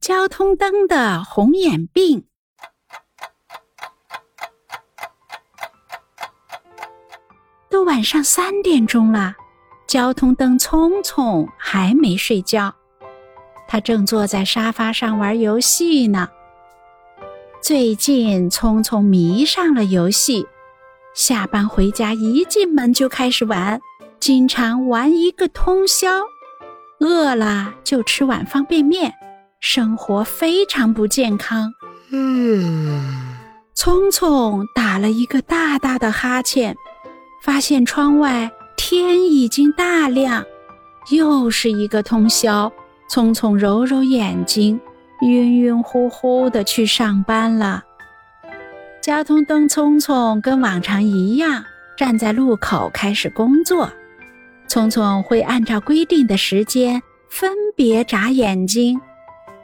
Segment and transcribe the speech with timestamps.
[0.00, 2.24] 交通灯的红眼病。
[7.68, 9.34] 都晚上三点钟了，
[9.86, 12.74] 交通灯聪聪还没睡觉，
[13.68, 16.30] 他正坐在沙发上玩游戏呢。
[17.62, 20.46] 最近，聪聪迷上了游戏，
[21.14, 23.78] 下班回家一进门就开始玩，
[24.18, 26.08] 经常玩一个通宵。
[27.00, 29.14] 饿了就吃碗方便面，
[29.60, 31.74] 生活非常不健康。
[32.10, 33.36] 嗯，
[33.74, 36.74] 聪聪打了一个大大的哈欠，
[37.42, 40.42] 发现窗外天已经大亮，
[41.10, 42.72] 又是一个通宵。
[43.10, 44.80] 聪聪揉揉眼睛，
[45.20, 47.84] 晕晕乎乎的去上班了。
[49.02, 51.64] 交通灯聪聪跟往常一样
[51.98, 53.90] 站在路口开始工作。
[54.68, 59.00] 聪聪会按照规定的时间分别眨眼睛，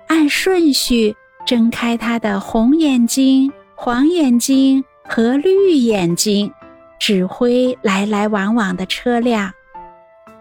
[0.08, 6.52] 按顺序睁开他的红眼睛、黄眼睛和绿眼睛，
[6.98, 9.52] 指挥来来往往的车辆。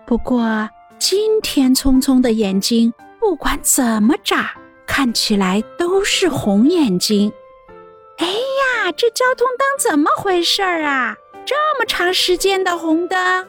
[0.05, 4.52] 不过今天聪聪的眼睛不管怎么眨，
[4.86, 7.31] 看起来都是红眼睛。
[8.17, 11.16] 哎呀，这交通灯怎么回事儿啊？
[11.45, 13.47] 这么长时间的红灯！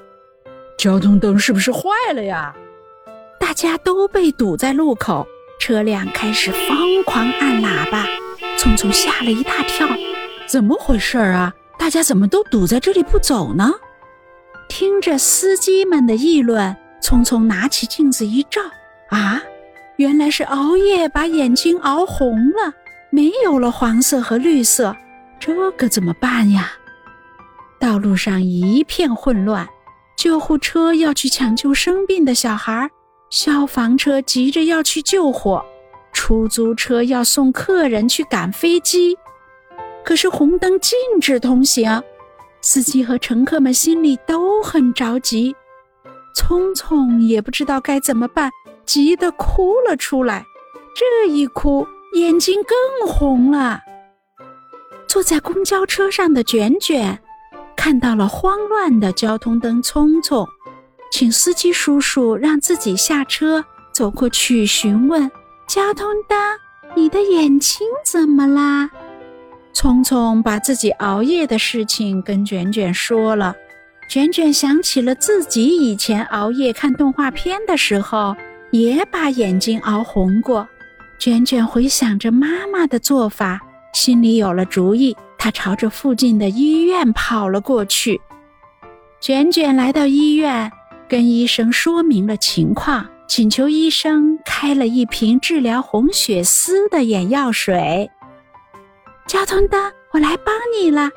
[0.77, 2.55] 交通灯是不是坏了呀？
[3.39, 5.27] 大家都被堵在路口，
[5.67, 8.06] 车辆开始疯狂按喇叭。
[8.56, 9.84] 聪聪吓了一大跳，
[10.47, 11.53] 怎么回事啊？
[11.77, 13.72] 大家怎么都堵在这里不走呢？
[14.69, 18.61] 听着司机们的议论，聪聪拿起镜子一照，
[19.11, 19.42] 啊，
[19.97, 22.72] 原来是熬夜把眼睛熬红了，
[23.11, 24.97] 没有了黄色和绿色，
[25.41, 26.70] 这可怎么办呀？
[27.81, 29.67] 道路上一片混乱。
[30.17, 32.89] 救护车要去抢救生病的小孩，
[33.30, 35.64] 消防车急着要去救火，
[36.12, 39.16] 出租车要送客人去赶飞机。
[40.05, 42.02] 可是红灯禁止通行，
[42.60, 45.54] 司机和乘客们心里都很着急。
[46.34, 48.50] 聪聪也不知道该怎么办，
[48.84, 50.44] 急得哭了出来。
[50.94, 53.81] 这一哭，眼睛更红了。
[55.09, 57.20] 坐在公交车上的卷卷。
[57.76, 60.44] 看到了慌乱的交通灯，匆匆，
[61.11, 65.31] 请司机叔叔让自己下车，走过去询问
[65.67, 66.39] ：“交通灯，
[66.94, 68.91] 你的眼睛怎么啦？”
[69.72, 73.55] 聪聪把自己熬夜的事情跟卷卷说了。
[74.09, 78.37] 卷卷想起了自己以前熬夜看动画片的时候，
[78.71, 80.66] 也把眼睛熬红过。
[81.19, 83.61] 卷卷回想着妈妈的做法，
[83.93, 85.16] 心里有了主意。
[85.39, 88.21] 他朝着附近的医院跑了过去。
[89.21, 90.71] 卷卷来到医院，
[91.09, 98.11] 跟医生说明了情况，请求医生开了一瓶治疗红血丝的眼药水。
[99.27, 101.11] 交通灯，我来帮你了。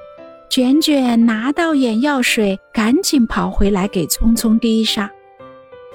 [0.49, 5.09] 卷卷拿到眼药水，赶紧跑回来给聪聪滴上。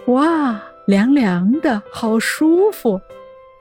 [0.07, 3.01] 哇，凉凉的，好舒服。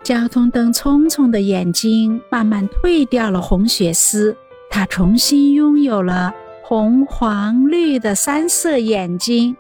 [0.04, 4.36] 交通灯，聪聪的眼睛慢慢退掉了红血丝。
[4.70, 6.34] 他重新拥有了
[6.64, 9.56] 红、黄、绿的三色眼睛。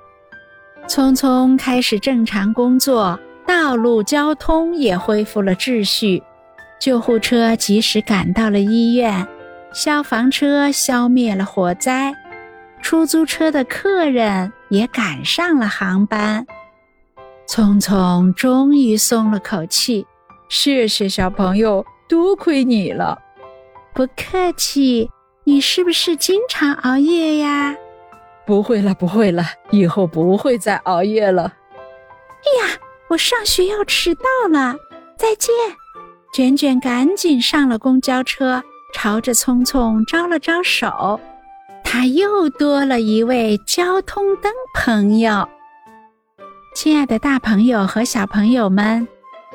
[0.87, 6.21] 匆匆开始正常工作，道路交通也恢复了秩序。
[6.79, 9.25] 救护车及时赶到了医院，
[9.73, 12.13] 消防车消灭了火灾，
[12.81, 16.45] 出租车的客人也赶上了航班。
[17.47, 20.05] 匆匆终于松了口气，
[20.49, 23.17] 谢谢小朋友，多亏你了。
[23.93, 25.09] 不客气，
[25.45, 27.75] 你是不是经常熬夜呀？
[28.45, 31.43] 不会了，不会了，以后不会再熬夜了。
[31.43, 32.77] 哎呀，
[33.09, 34.75] 我上学要迟到了，
[35.17, 35.51] 再见！
[36.33, 41.19] 卷卷赶紧上了公交车，朝着聪聪招了招手。
[41.83, 45.47] 他又多了一位交通灯朋友。
[46.75, 49.07] 亲爱的，大朋友和小朋友们，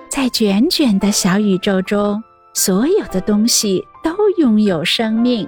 [0.09, 2.23] 在卷卷的小宇宙中，
[2.55, 3.85] 所有的东西。
[4.01, 5.47] 都拥有生命，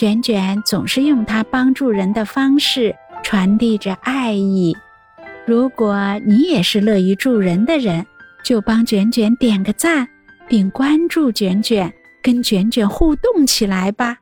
[0.00, 4.74] 卷卷总是用它帮助人的方式传递着爱意。
[5.44, 8.06] 如果你也是乐于助人的人，
[8.42, 10.08] 就帮卷卷点个赞，
[10.48, 11.92] 并关注卷卷，
[12.22, 14.16] 跟卷卷互动起来吧。